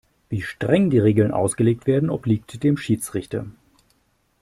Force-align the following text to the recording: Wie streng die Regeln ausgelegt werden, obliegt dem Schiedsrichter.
Wie 0.29 0.41
streng 0.41 0.89
die 0.89 0.97
Regeln 0.97 1.29
ausgelegt 1.29 1.85
werden, 1.85 2.09
obliegt 2.09 2.63
dem 2.63 2.75
Schiedsrichter. 2.75 3.45